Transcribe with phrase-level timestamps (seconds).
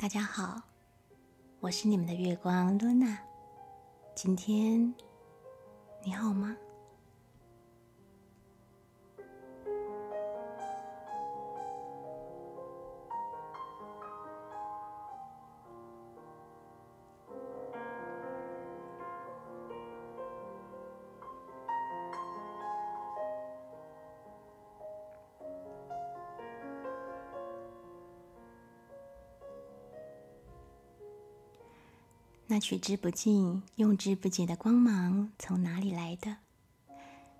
[0.00, 0.62] 大家好，
[1.58, 3.18] 我是你们的月光露娜。
[4.14, 4.94] 今天
[6.04, 6.56] 你好吗？
[32.50, 36.38] 那取之不尽、用之不竭的光芒从哪里来的？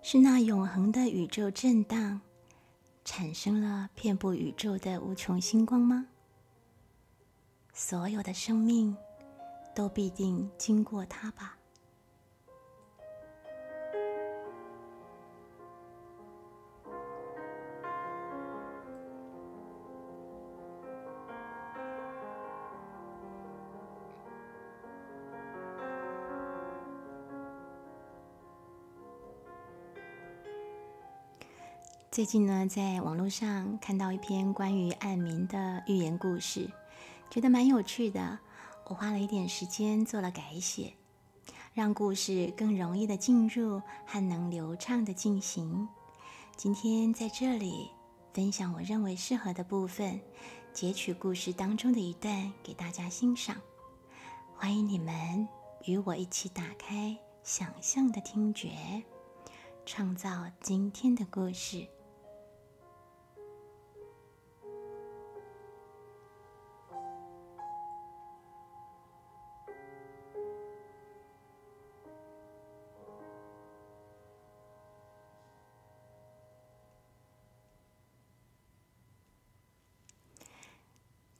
[0.03, 2.21] 是那永恒的宇宙震荡，
[3.05, 6.07] 产生了遍布宇宙的无穷星光吗？
[7.73, 8.97] 所有的生命
[9.75, 11.58] 都必定经过它吧。
[32.19, 36.69] 最近呢，在网络上看到一篇关于暗冥的寓言故事，
[37.31, 38.41] 觉得蛮有趣的。
[38.87, 40.93] 我花了一点时间做了改写，
[41.73, 45.89] 让故事更容易的进入和能流畅的进行。
[46.57, 47.89] 今天在这里
[48.35, 50.21] 分享我认为适合的部分，
[50.73, 53.55] 截取故事当中的一段给大家欣赏。
[54.57, 55.47] 欢迎你们
[55.85, 58.71] 与我一起打开想象的听觉，
[59.87, 61.87] 创造今天的故事。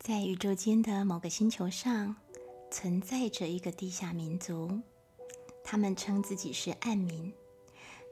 [0.09, 2.17] 在宇宙间的某个星球上，
[2.71, 4.81] 存在着一个地下民族，
[5.63, 7.31] 他们称自己是暗民。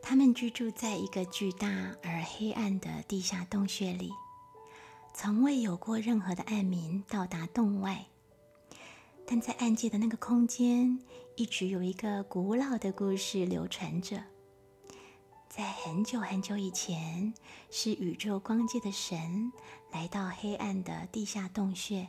[0.03, 4.13] 他们居住在一个巨大而黑暗的地下洞穴里，
[5.15, 8.05] 从未有过任何的暗民到达洞外。
[9.27, 10.99] 但在暗界的那个空间，
[11.35, 14.23] 一直有一个古老的故事流传着。
[15.49, 17.33] 在很久很久以前，
[17.71, 19.51] 是宇宙光界的神
[19.97, 22.07] 来到黑暗的地下洞穴，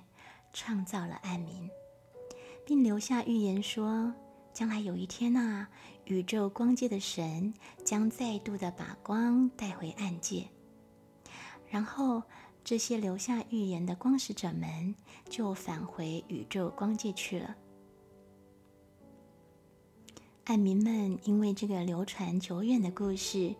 [0.51, 1.69] 创造了暗冥，
[2.65, 4.13] 并留下预言说，
[4.51, 5.65] 将来有一天呐，
[6.03, 7.53] 宇宙光界的神
[7.85, 10.49] 将再度的把光带回暗界，
[11.69, 12.21] 然后
[12.61, 14.93] 这些留下预言的光使者们
[15.29, 17.55] 就返回宇宙光界去了。
[20.43, 23.55] 暗民们因为这个流传久远的故事，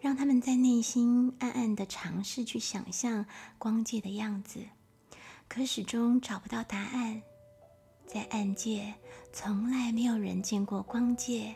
[0.00, 3.26] 让他们在内心暗暗的尝试去想象
[3.58, 4.60] 光界的样子，
[5.48, 7.20] 可始终找不到答案。
[8.06, 8.94] 在暗界，
[9.32, 11.54] 从来没有人见过光界，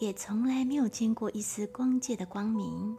[0.00, 2.96] 也从来没有见过一丝光界的光明。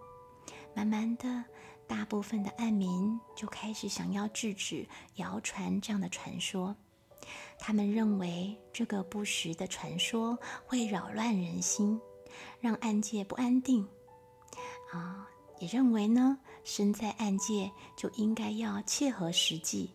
[0.75, 1.43] 慢慢的，
[1.85, 6.75] 大部分的暗民就开始想要制止谣传这样的传说。
[7.59, 11.99] 他们认为这个不实的传说会扰乱人心，
[12.61, 13.87] 让暗界不安定。
[14.93, 15.27] 啊，
[15.59, 19.89] 也认为呢，身在暗界就应该要切合实际，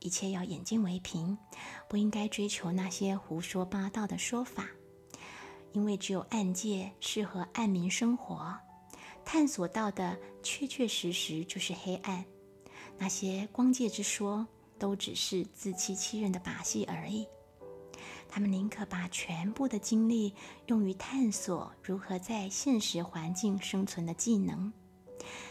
[0.00, 1.36] 一切要眼睛为凭，
[1.88, 4.68] 不应该追求那些胡说八道的说法。
[5.72, 8.54] 因为只有暗界适合暗民生活，
[9.24, 12.24] 探索到的确确实实就是黑暗。
[12.98, 14.46] 那些光界之说。
[14.78, 17.24] 都只是自欺欺人的把戏而已。
[18.34, 20.34] 他们宁可把全部的精力
[20.64, 24.72] 用于探索如何在现实环境生存的技能，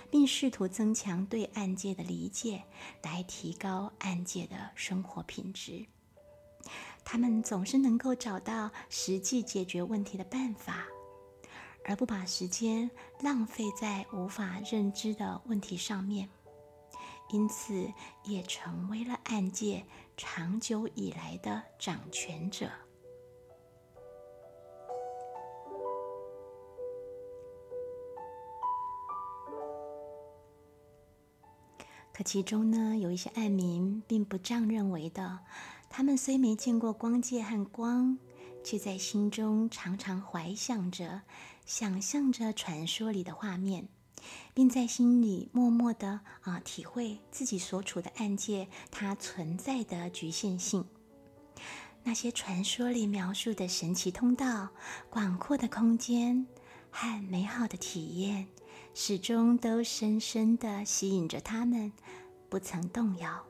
[0.09, 2.63] 并试图增强对案界的理解，
[3.03, 5.85] 来提高案界的生活品质。
[7.05, 10.87] 他们总是能够找到实际解决问题的办法，
[11.85, 12.89] 而不把时间
[13.19, 16.27] 浪费在无法认知的问题上面。
[17.29, 17.93] 因此，
[18.25, 19.85] 也成为了暗界
[20.23, 22.69] 长久以来的掌权者。
[32.13, 35.39] 可其中呢，有一些暗民并不这样认为的。
[35.89, 38.19] 他们虽没见过光界和光，
[38.63, 41.23] 却在心中常常怀想着、
[41.65, 43.89] 想象着传说里的画面。
[44.53, 50.85] 并在心里默默的啊体会自己所处的暗界它存在的局限性。
[52.03, 54.69] 那些传说里描述的神奇通道、
[55.09, 56.47] 广阔的空间
[56.89, 58.47] 和美好的体验，
[58.93, 61.91] 始终都深深的吸引着他们，
[62.49, 63.45] 不曾动摇。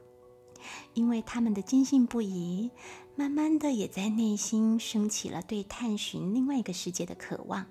[0.94, 2.70] 因为他们的坚信不疑，
[3.16, 7.66] 慢慢的也在内心升起了对探寻另外一个世界的渴望，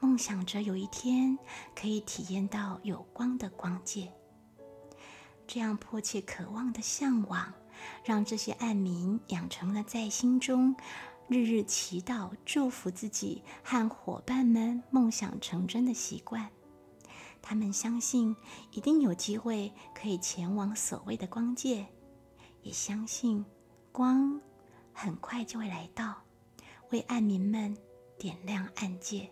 [0.00, 1.38] 梦想着有一天
[1.74, 4.12] 可以体验到有光的光界。
[5.46, 7.52] 这样迫切渴望的向往，
[8.04, 10.76] 让这些暗民养成了在心中
[11.26, 16.50] 日日祈祷、祝福自己和伙伴们梦想成真的习惯。
[17.40, 18.36] 他们相信
[18.72, 21.86] 一定有机会可以前往所谓的光界，
[22.62, 23.44] 也相信
[23.90, 24.40] 光
[24.92, 26.22] 很快就会来到，
[26.90, 27.74] 为暗民们
[28.18, 29.30] 点亮暗界。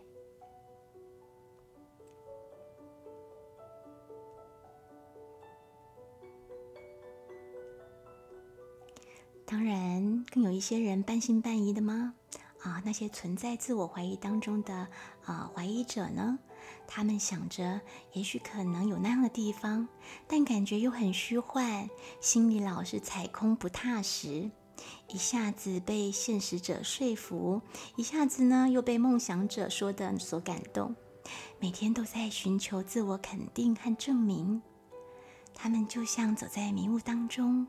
[9.47, 12.15] 当然，更有一些人半信半疑的吗？
[12.63, 14.89] 啊，那些存在自我怀疑当中的
[15.25, 16.37] 啊怀疑者呢？
[16.89, 17.81] 他们想着，
[18.13, 19.87] 也许可能有那样的地方，
[20.27, 21.89] 但感觉又很虚幻，
[22.21, 24.51] 心里老是踩空不踏实，
[25.07, 27.63] 一下子被现实者说服，
[27.95, 30.97] 一下子呢又被梦想者说的所感动，
[31.61, 34.61] 每天都在寻求自我肯定和证明。
[35.55, 37.69] 他们就像走在迷雾当中。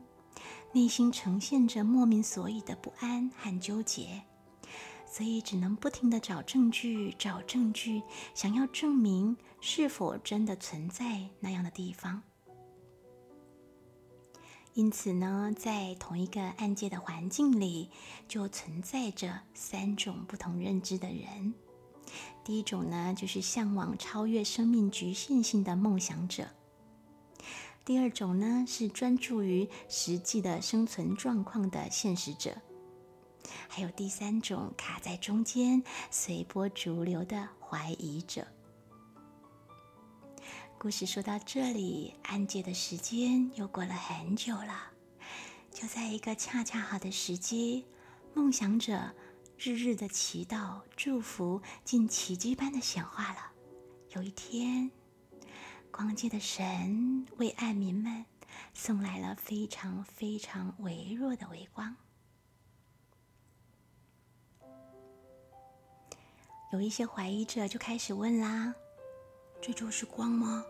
[0.72, 4.22] 内心呈现着莫名所以的不安和纠结，
[5.06, 8.02] 所以只能不停的找证据，找证据，
[8.34, 12.22] 想要证明是否真的存在那样的地方。
[14.74, 17.90] 因此呢，在同一个案件的环境里，
[18.28, 21.52] 就存在着三种不同认知的人。
[22.44, 26.48] 第一种呢，就是向往超越生命局限性的梦想者。
[27.88, 32.52] 第二种呢，是专注于实际的生存状况的现实者；
[33.66, 38.46] 还有第三种卡在中间、随波逐流的怀疑者。
[40.76, 44.92] 故事说到这里，安界的时间又过了很久了。
[45.72, 47.86] 就在一个恰恰好的时机，
[48.34, 49.14] 梦想者
[49.56, 53.52] 日日的祈祷、祝福，竟奇迹般的显化了。
[54.10, 54.90] 有一天。
[55.90, 58.24] 光界的神为爱民们
[58.72, 61.96] 送来了非常非常微弱的微光。
[66.72, 68.74] 有一些怀疑者就开始问啦
[69.60, 70.64] ：“这就是光吗？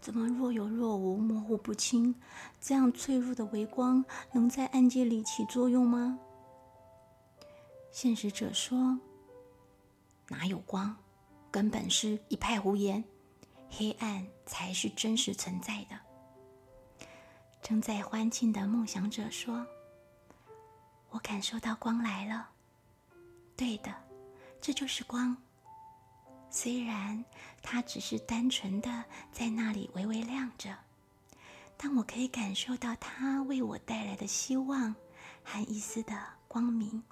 [0.00, 2.14] 怎么若有若无、模糊不清？
[2.60, 6.18] 这样脆弱的微光能在暗界里起作用吗？”
[7.90, 8.98] 现实者说
[10.28, 10.96] ：“哪有光？
[11.50, 13.04] 根本是一派胡言。”
[13.70, 15.98] 黑暗才是真实存在的。
[17.62, 19.66] 正在欢庆的梦想者说
[21.10, 22.50] ：“我感受到光来了。
[23.56, 23.94] 对的，
[24.60, 25.36] 这就是光。
[26.50, 27.24] 虽然
[27.62, 30.76] 它只是单纯的在那里微微亮着，
[31.76, 34.94] 但我可以感受到它为我带来的希望
[35.42, 36.14] 和一丝的
[36.46, 37.02] 光明。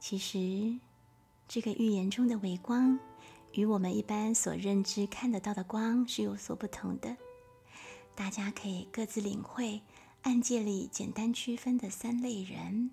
[0.00, 0.78] 其实。”
[1.48, 2.98] 这个预言中的微光，
[3.52, 7.16] 与我们一般所认知看得到的光是有所不同的。
[8.14, 9.82] 大家可以各自领会
[10.22, 12.90] 案件里简单区分的三类人。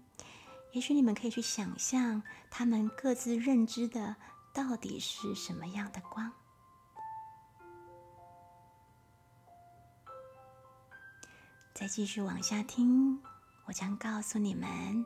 [0.73, 2.21] 也许你们可以去想象，
[2.51, 4.15] 他们各自认知的
[4.53, 6.31] 到底是什么样的光。
[11.73, 13.21] 再继续往下听，
[13.65, 15.05] 我将告诉你们，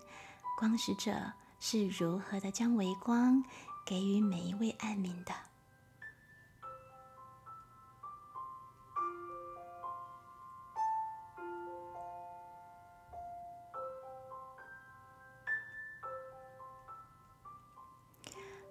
[0.58, 1.32] 光使者。
[1.66, 3.42] 是如何的将微光
[3.86, 5.34] 给予每一位暗民的？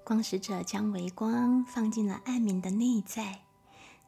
[0.05, 3.41] 光使者将微光放进了暗民的内在，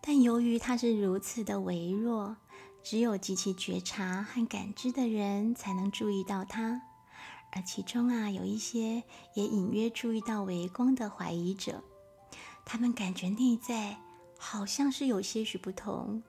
[0.02, 2.36] 但由于它是如此的微弱，
[2.82, 6.82] 只有极其觉察和感知的人才能注意到它。
[7.56, 11.84] 而其中啊，有一些也隐约注意到微光的怀疑者，
[12.64, 13.96] 他们感觉内在
[14.36, 16.20] 好像是有些许不同，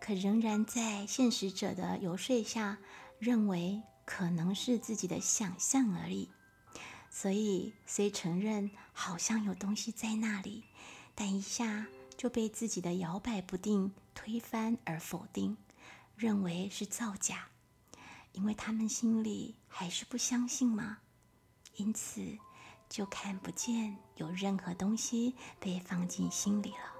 [0.00, 2.78] 可仍然在现实者的游说下，
[3.18, 6.30] 认为可能是自己的想象而已。
[7.10, 10.64] 所以虽承认好像有东西在那里，
[11.14, 11.86] 但一下
[12.16, 15.58] 就被自己的摇摆不定推翻而否定，
[16.16, 17.51] 认为是造假。
[18.32, 20.98] 因为他们心里还是不相信嘛，
[21.76, 22.20] 因此
[22.88, 26.92] 就看不见有任何东西被放进心里了。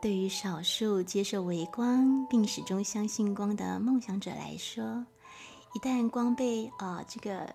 [0.00, 5.04] 对于少数接受微光并始终相信光的梦想者来说，
[5.74, 7.54] 一旦光被啊这个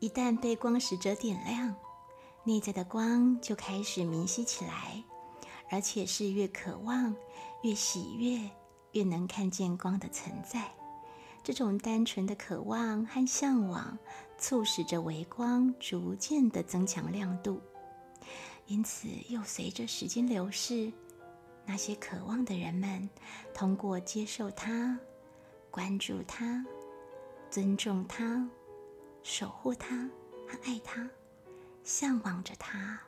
[0.00, 1.74] 一旦被光使者点亮，
[2.44, 5.02] 内在的光就开始明晰起来，
[5.70, 7.14] 而且是越渴望、
[7.62, 8.50] 越喜悦、
[8.92, 10.70] 越能看见光的存在。
[11.42, 13.98] 这种单纯的渴望和向往，
[14.36, 17.60] 促使着微光逐渐的增强亮度。
[18.66, 20.92] 因此，又随着时间流逝，
[21.64, 23.08] 那些渴望的人们，
[23.54, 24.98] 通过接受它、
[25.70, 26.66] 关注它、
[27.50, 28.46] 尊重它、
[29.22, 30.10] 守护它
[30.46, 31.08] 和爱它，
[31.82, 33.00] 向往着它，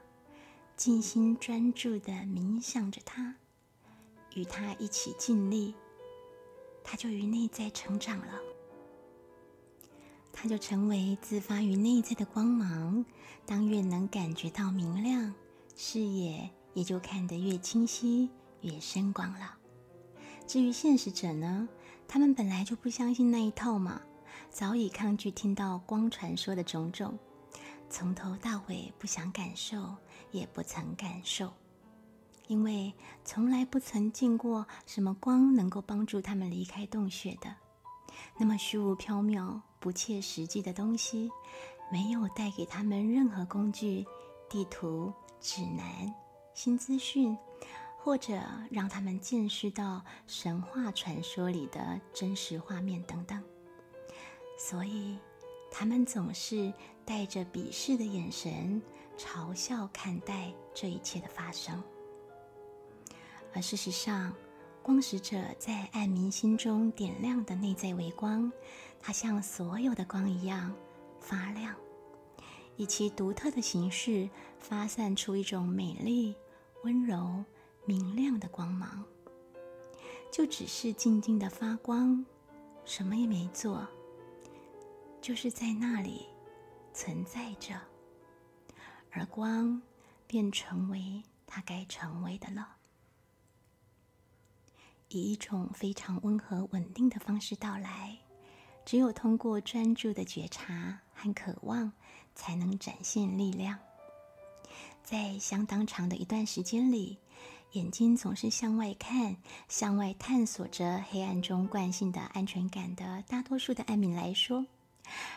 [0.79, 3.35] 静心专注的冥想着它，
[4.35, 5.75] 与他一起尽力，
[6.85, 8.41] 他就于内在成长了。
[10.33, 13.05] 他就成为自发于内在的光芒。
[13.45, 15.35] 当越能感觉到明亮。
[15.77, 19.57] 视野也就看得越清晰、越深广了。
[20.47, 21.69] 至于现实者呢，
[22.07, 24.03] 他们本来就不相信那一套嘛，
[24.51, 27.19] 早已抗拒听到光传说的种种，
[27.89, 29.97] 从头到尾不想感受，
[30.31, 31.53] 也不曾感受，
[32.51, 32.93] 因为
[33.25, 37.55] 从来不曾见过什么光能够帮助他们离开洞穴的。
[38.37, 41.31] 那么虚无缥缈、不切实际的东西，
[41.93, 44.05] 没有带给他们任何工具、
[44.49, 45.13] 地图。
[45.43, 46.15] 指南、
[46.53, 47.35] 新资讯，
[47.97, 48.39] 或者
[48.71, 53.43] 让他们见识到神话传说里的真实画面等等，
[54.59, 55.17] 所以
[55.71, 56.71] 他们总是
[57.07, 58.83] 带着鄙视的眼神
[59.17, 61.83] 嘲笑看待这一切的发生。
[63.53, 64.33] 而事实上，
[64.83, 68.51] 光使者在暗明心中点亮的内在微光，
[69.01, 70.75] 它像所有的光一样
[71.21, 71.75] 发亮。
[72.77, 76.35] 以其独特的形式发散出一种美丽、
[76.83, 77.45] 温柔、
[77.85, 79.05] 明亮的光芒，
[80.33, 82.25] 就只是静静的发光，
[82.87, 83.87] 什么也没做，
[85.21, 86.27] 就是在那里
[86.95, 87.79] 存在着，
[89.11, 89.83] 而光
[90.27, 92.77] 便成为它该成为的了，
[95.11, 98.17] 以一种非常温和稳定的方式到来。
[98.87, 101.93] 只有通过专注的觉察和渴望。
[102.33, 103.79] 才能展现力量。
[105.03, 107.19] 在相当长的一段时间里，
[107.73, 109.37] 眼睛总是向外看，
[109.69, 114.65] 向外探索着黑暗中惯性的安全感的大多数的艾米来说，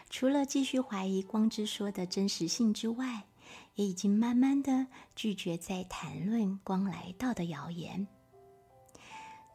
[0.09, 3.23] 除了继续怀疑光之说的真实性之外，
[3.75, 8.07] 也已经慢慢的拒绝再谈论光来到的谣言。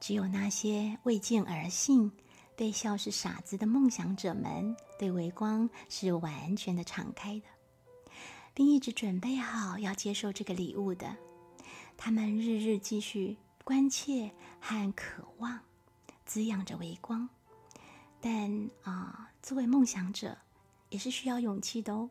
[0.00, 2.12] 只有那些未见而信。
[2.56, 7.46] 被笑是傻子的梦想者们，对微光是完全的敞开的，
[8.52, 11.16] 并一直准备好要接受这个礼物的。
[11.96, 15.60] 他们日日继续关切和渴望，
[16.26, 17.28] 滋养着微光。
[18.20, 20.36] 但啊，作为梦想者，
[20.88, 22.10] 也是需要勇气的哦。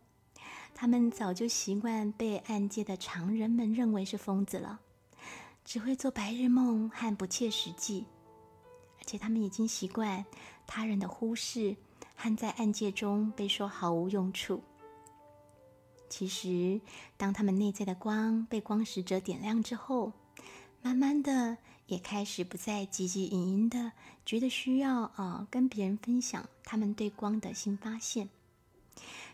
[0.73, 4.79] 他们早就习惯被暗界的常人们认为是疯子了，
[5.67, 8.05] 只会做白日梦和不切实际。
[8.97, 10.25] 而且他们已经习惯
[10.65, 11.75] 他人的忽视
[12.15, 14.63] 和在暗界中被说毫无用处。
[16.07, 16.79] 其实，
[17.17, 20.13] 当他们内在的光被光使者点亮之后，
[20.81, 21.57] 慢慢的
[21.87, 23.91] 也开始不再汲汲营营的
[24.25, 28.29] 觉得需要啊跟别人分享他们对光的新发现，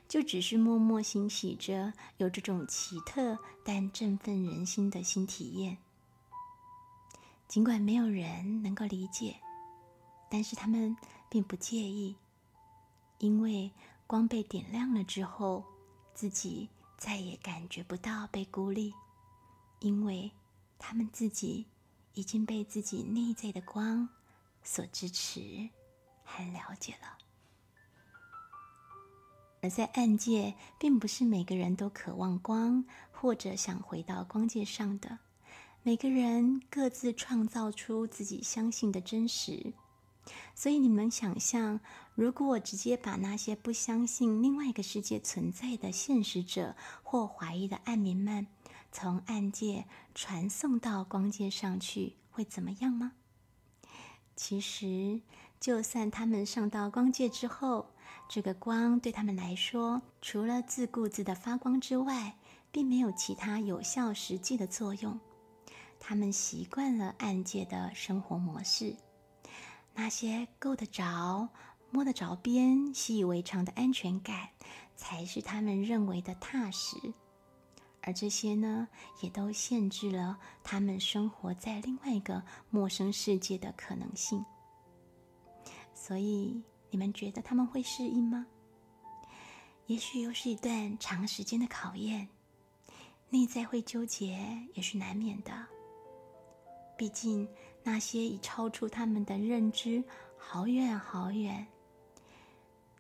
[0.09, 5.77] 就只是默默欣喜着有这种奇特但振奋人心的新体验。
[7.53, 9.35] 尽管没有人能够理解。
[10.27, 10.97] 但是他们
[11.29, 12.17] 并不介意，
[13.19, 13.71] 因为
[14.07, 15.63] 光被点亮了之后，
[16.15, 16.67] 自己
[16.97, 18.91] 再也感觉不到被孤立，
[19.81, 20.31] 因为
[20.79, 21.67] 他们自己
[22.15, 24.09] 已经被自己内在的光
[24.63, 25.69] 所支持
[26.23, 27.19] 和了解了。
[29.61, 35.19] 而在暗界，并不是每个人都渴望光，或者想回到光界上的。
[35.85, 39.73] 每个人各自创造出自己相信的真实。
[40.55, 41.81] 所以你们想象，
[42.15, 48.47] 如果我直接把那些不相信另外一个世界存在的现实者或怀疑的暗民们，
[48.93, 49.83] 从暗界
[50.15, 53.11] 传送到光界上去，会怎么样吗？
[54.37, 55.19] 其实，
[55.59, 57.93] 就算他们上到光界之后，
[58.29, 62.37] 这个光对他们来说，除了自顾自的发光之外，
[62.71, 65.19] 并没有其他有效实际的作用。
[66.05, 68.93] 他们习惯了暗界的生活模式。
[69.93, 71.47] 那些够得着、
[71.91, 74.49] 摸得着边、习以为常的安全感，
[74.97, 76.97] 才是他们认为的踏实。
[78.01, 78.85] 而这些呢，
[79.21, 84.43] 也都限制了他们生活在另外一个陌生世界的可能性。
[85.93, 88.45] 所以，你们觉得他们会适应吗？
[89.85, 92.27] 也许又是一段长时间的考验。
[93.29, 94.37] 内在会纠结
[94.73, 95.67] 也是难免的。
[96.97, 97.47] 毕竟
[97.83, 100.03] 那些已超出他们的认知
[100.37, 101.67] 好远好远，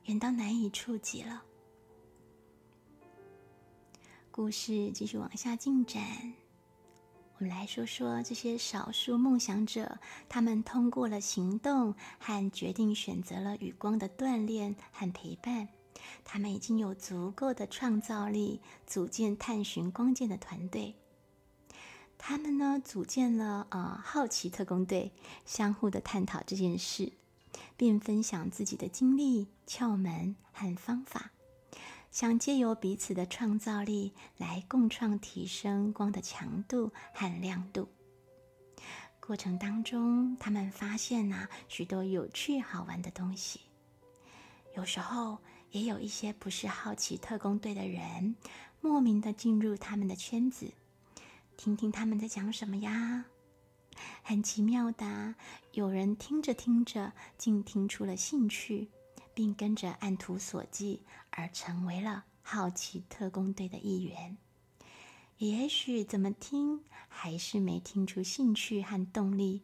[0.05, 1.43] 远到难以触及了。
[4.31, 6.01] 故事继续往下进展。
[7.37, 15.67] 我们来说说这些少数梦想者，他们通过了行动和决定，选择了与光的锻炼和陪伴。
[16.23, 20.95] 他们已经有足够的创造力，组建探寻光剑的团队。
[22.25, 25.11] 他们呢，组建了呃好奇特工队，
[25.45, 27.11] 相互的探讨这件事，
[27.75, 31.31] 并分享自己的经历、窍门和方法。
[32.11, 37.89] 想借由彼此的创造力来共创提升光的强度和亮度。
[39.19, 43.59] 过程当中，他们发现呐许多有趣好玩的东西。
[44.77, 45.39] 有时候
[45.71, 48.37] 也有一些不是好奇特工队的人，
[48.79, 50.71] 莫名的进入他们的圈子，
[51.57, 53.25] 听听他们在讲什么呀。
[54.23, 55.35] 很奇妙的，
[55.71, 58.89] 有人听着听着，竟听出了兴趣。
[59.35, 60.99] 并跟着按图索骥
[61.31, 64.37] 而成为了好奇特工队的一员。
[65.37, 69.63] 也许怎么听还是没听出兴趣和动力，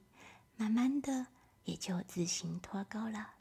[0.58, 1.27] 慢慢的
[1.65, 3.36] 也就自行脱钩了。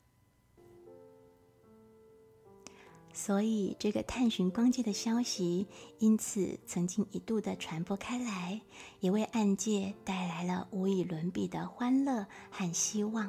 [3.21, 5.67] 所以，这个探寻光界的消息，
[5.99, 8.61] 因此曾经一度的传播开来，
[9.01, 13.29] 也为暗界带来了无以伦比的欢乐和希望。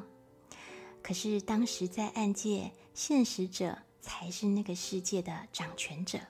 [1.02, 6.20] 可是，当时在暗界，现实者才是那个世界的掌权者。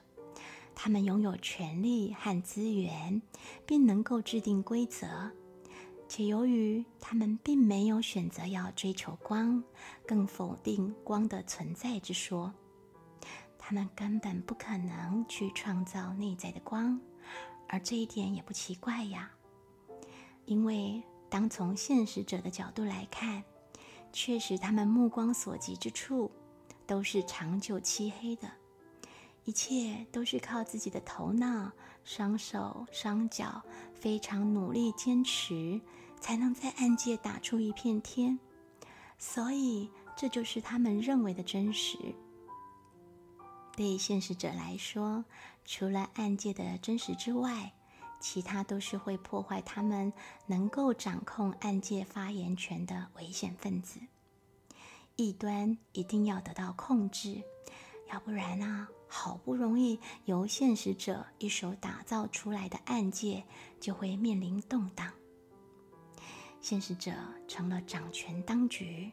[0.73, 3.21] 他们拥有权力和资源，
[3.67, 5.07] 并能够制定规则。
[6.09, 9.63] 且由于他们并没有选择要追求光，
[10.07, 12.51] 更否定光的存在之说，
[13.71, 16.99] 他们根本不可能去创造内在的光。
[17.69, 19.31] 而这一点也不奇怪呀，
[20.43, 23.41] 因为当从现实者的角度来看。
[24.11, 26.29] 确实，他们目光所及之处
[26.85, 28.51] 都是长久漆黑的，
[29.45, 31.71] 一切都是靠自己的头脑、
[32.03, 35.79] 双手、双脚非常努力坚持，
[36.19, 38.37] 才能在暗界打出一片天。
[39.17, 41.97] 所以，这就是他们认为的真实。
[43.75, 45.25] 对现实者来说，
[45.65, 47.73] 除了案界的真实之外，
[48.19, 50.13] 其他都是会破坏他们
[50.45, 53.99] 能够掌控案界发言权的危险分子。
[55.15, 57.41] 异端一定要得到控制，
[58.11, 63.43] 要不然呢，好不容易由现实者一手打造出来的案界
[63.79, 65.11] 就会面临动荡。
[66.59, 67.11] 现实者
[67.47, 69.11] 成了掌权当局，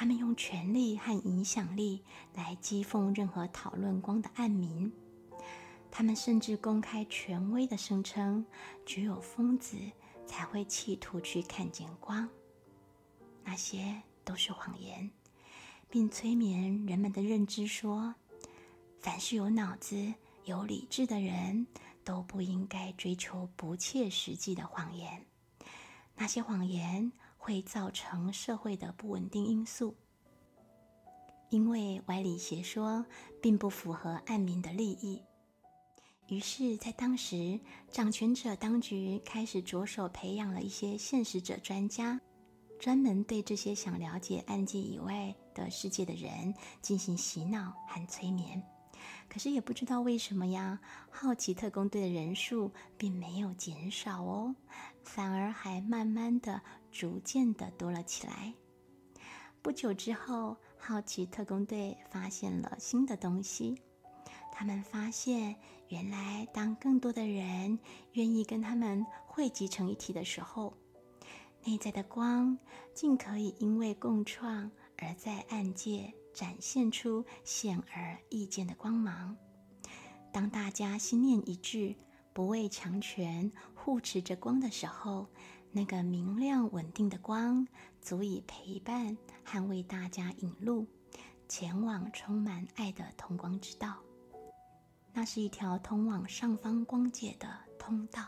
[0.00, 4.92] 他们用权力和影响力来讥讽任何讨论光的暗民。
[5.90, 8.46] 他们甚至公开权威的声称，
[8.86, 9.76] 只有疯子
[10.24, 12.28] 才会企图去看见光，
[13.42, 15.10] 那些都是谎言，
[15.90, 18.14] 并催眠人们的认知说，
[19.00, 21.66] 凡是有脑子、有理智的人
[22.04, 25.26] 都不应该追求不切实际的谎言，
[26.14, 27.10] 那些谎言
[27.48, 29.96] 会造成社会的不稳定因素，
[31.48, 33.02] 因为歪理邪说
[33.40, 35.22] 并不符合暗民的利益。
[36.26, 37.58] 于是，在当时，
[37.90, 42.20] 掌权者当局开始着手培养了一些现实者专家，
[42.78, 48.62] 专门对这些想了解暗界以外的世界的人进行洗脑和催眠。
[49.26, 54.54] 可是，也不知道为什么呀，好奇特工队的人数并没有减少哦，
[55.02, 58.54] 反而还慢慢的、逐渐的多了起来。
[59.62, 63.80] 不久之后，好奇特工队发现了新的东西。
[64.52, 65.54] 他们发现，
[65.88, 67.78] 原来当更多的人
[68.12, 70.74] 愿意跟他们汇集成一体的时候，
[71.64, 72.58] 内在的光
[72.94, 79.36] 竟可以因为共创而在暗界展现出显而易见的光芒。
[80.32, 81.94] 当大家心念一致，
[82.32, 85.26] 不畏强权，护持着光的时候，
[85.72, 87.66] 那个明亮稳定的光
[88.00, 90.86] 足以陪伴和为大家引路，
[91.48, 93.96] 前往充满爱的通光之道。
[95.12, 98.22] 那是一条通往上方光界的通道。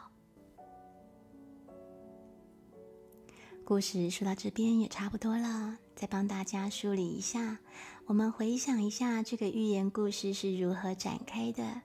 [3.65, 7.59] 故事说到这边也差不多了，再帮大家梳理一下。
[8.07, 11.83] 我们回想一下这个寓言故事是如何展开的。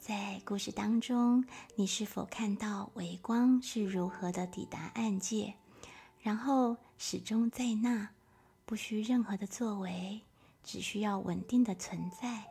[0.00, 5.52] 在故事当中，你是否看到微光是如何的抵达暗界，
[6.22, 8.08] 然后始终在那，
[8.64, 10.18] 不需任何的作为，
[10.64, 12.42] 只需要稳定的存在？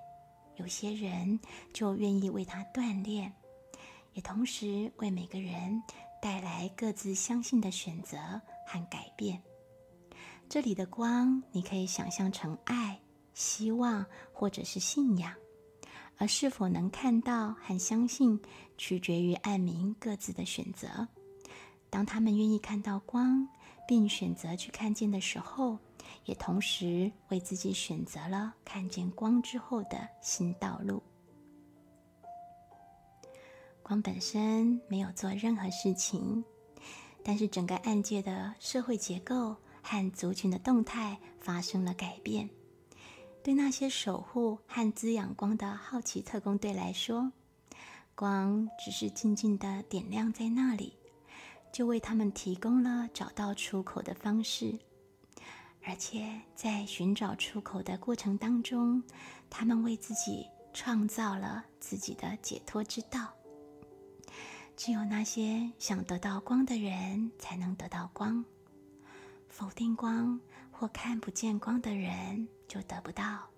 [0.58, 1.40] 有些人
[1.74, 3.34] 就愿意为他锻炼，
[4.14, 5.82] 也同时为每个人
[6.22, 8.20] 带来各自相信的选择
[8.68, 9.42] 和改变。
[10.48, 13.00] 这里的光，你可以想象成爱、
[13.34, 15.34] 希望或者是信仰，
[16.20, 18.40] 而是否能看到和相信，
[18.78, 21.08] 取决于暗民各自的选择。
[21.90, 23.48] 当他们愿意看到光，
[23.88, 25.80] 并选择去看见的时候，
[26.26, 31.02] 也同时为自己选择了看见光之后的新道路。
[33.82, 36.44] 光本身没有做任何事情，
[37.24, 39.56] 但是整个暗界的社会结构。
[39.82, 42.48] 和族群的动态发生了改变。
[43.42, 47.32] 对那些守护和滋养光的好奇特工队来说，
[48.14, 50.94] 光只是静静的点亮在那里，
[51.72, 54.78] 就为他们提供了找到出口的方式。
[55.86, 59.02] 而且在寻找出口的过程当中，
[59.50, 63.34] 他们为自己创造了自己的解脱之道。
[64.76, 68.44] 只有那些想得到光的人，才能得到光。
[69.48, 70.40] 否定光
[70.80, 73.50] 或看不见光的人就得不到。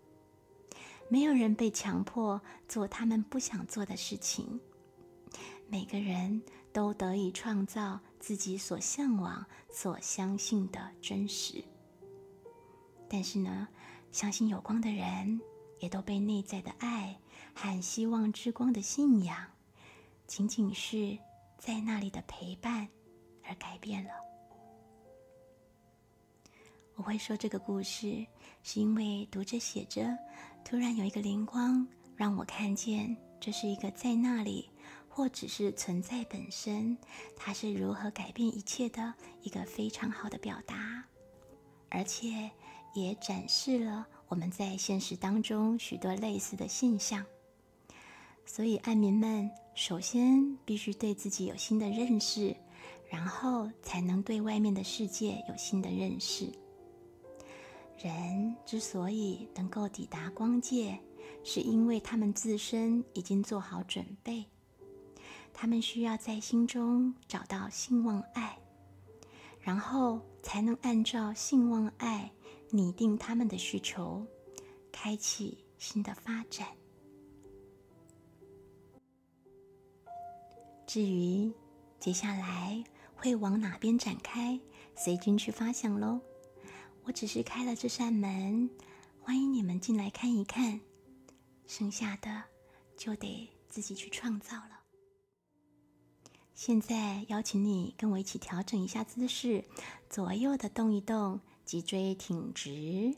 [1.07, 4.59] 没有人被强迫做他们不想做的事情。
[5.67, 6.41] 每个人
[6.73, 11.63] 都得以创造自己所向往、所相信的真实。
[13.07, 13.67] 但是呢，
[14.11, 15.39] 相信有光的人
[15.79, 17.19] 也都被内在的爱
[17.53, 19.37] 和希望之光的信仰，
[20.25, 21.15] 仅仅是
[21.59, 22.87] 在那里的陪伴
[23.43, 24.09] 而改变了。
[27.01, 28.23] 我会说这个故事，
[28.61, 30.15] 是因为读着写着，
[30.63, 34.69] 突然有一个灵光，让我看见这是一个在那里，
[35.09, 36.95] 或只是存在本身，
[37.35, 39.11] 它是如何改变一切的
[39.41, 41.03] 一个非常好的表达，
[41.89, 42.51] 而且
[42.93, 47.25] 也展示了我们在现实当中许多类似的现象。
[48.45, 52.55] 所以，爱民们首先必须对自己有新的认识，
[53.09, 56.47] 然后才能对外面的世界有新的认识。
[58.03, 60.99] 人之所以能够抵达光界，
[61.43, 64.43] 是因为他们自身已经做好准备。
[65.53, 68.57] 他们需要在心中找到信望爱，
[69.59, 72.31] 然后才能按照信望爱
[72.69, 74.25] 拟定他们的需求，
[74.91, 76.67] 开启新的发展。
[80.87, 81.53] 至于
[81.99, 82.83] 接下来
[83.13, 84.59] 会往哪边展开，
[84.95, 86.19] 随君去发想喽。
[87.03, 88.69] 我只是开了这扇门，
[89.19, 90.79] 欢迎你们进来看一看。
[91.67, 92.43] 剩下的
[92.97, 94.79] 就得自己去创造了。
[96.53, 99.63] 现在邀请你跟我一起调整一下姿势，
[100.09, 103.15] 左右的动一动，脊椎挺直，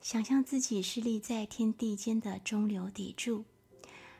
[0.00, 3.44] 想象自己是立在天地间的中流砥柱，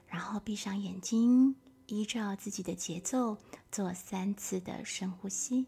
[0.06, 3.36] 然后闭上眼睛，依照自己的节奏
[3.72, 5.66] 做三次的深呼吸，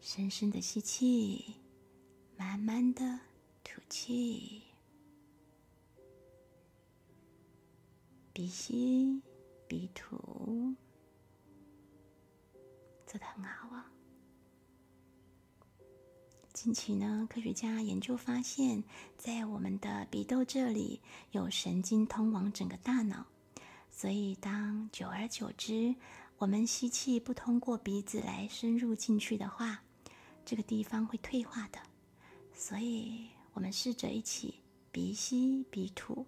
[0.00, 1.56] 深深的吸气。
[2.38, 3.18] 慢慢的
[3.64, 4.62] 吐气，
[8.32, 9.20] 鼻吸
[9.66, 10.16] 鼻吐，
[13.04, 13.90] 做的很好啊。
[16.52, 18.84] 近期呢，科学家研究发现，
[19.16, 21.00] 在我们的鼻窦这里
[21.32, 23.26] 有神经通往整个大脑，
[23.90, 25.92] 所以当久而久之，
[26.36, 29.82] 我们吸气不通过鼻子来深入进去的话，
[30.44, 31.80] 这个地方会退化的。
[32.60, 34.56] 所以，我们试着一起
[34.90, 36.26] 鼻吸鼻吐，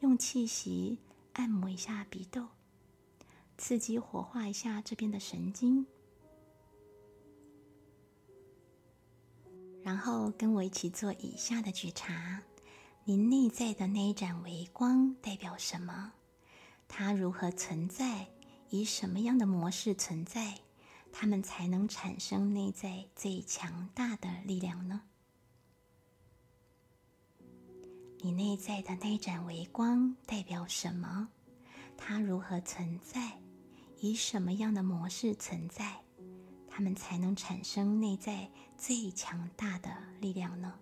[0.00, 0.98] 用气息
[1.32, 2.48] 按摩一下鼻窦，
[3.56, 5.86] 刺激活化一下这边的神经。
[9.82, 12.42] 然后跟我一起做以下的觉察：
[13.04, 16.12] 您内在的那一盏微光代表什么？
[16.86, 18.28] 它如何存在？
[18.68, 20.58] 以什么样的模式存在？
[21.10, 25.00] 它们才能产生内在最强大的力量呢？
[28.24, 31.28] 你内在的那盏微光代表什么？
[31.94, 33.38] 它如何存在？
[33.98, 36.00] 以什么样的模式存在？
[36.66, 39.90] 它们才能产生内在最强大的
[40.22, 40.72] 力量呢？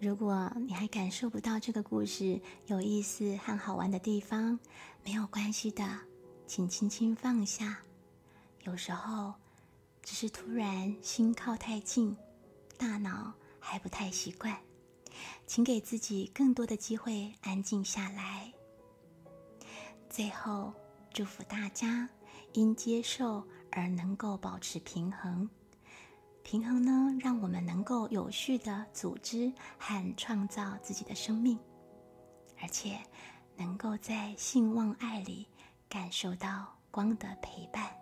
[0.00, 4.56] 如果你还感受不到这个故事有意思和好玩的地方，
[5.04, 5.84] 没有关系的，
[6.46, 7.78] 请轻轻放下。
[8.62, 9.34] 有时候
[10.00, 12.16] 只是突然心靠太近，
[12.76, 14.56] 大脑还不太习惯，
[15.48, 18.52] 请给自己更多的机会安静下来。
[20.08, 20.72] 最后，
[21.12, 22.08] 祝福大家
[22.52, 25.50] 因接受而能够保持平衡。
[26.50, 31.58] 平衡呢，让我们能够有序的组织和创造自己的生命，
[32.58, 32.98] 而且
[33.54, 35.46] 能够在性望爱里
[35.90, 37.94] 感受到光的陪伴。